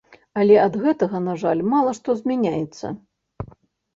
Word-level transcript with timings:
Але 0.43 0.55
ад 0.67 0.77
гэтага, 0.85 1.19
на 1.25 1.35
жаль, 1.41 1.61
мала 1.73 1.91
што 1.99 2.15
змяняецца. 2.21 2.85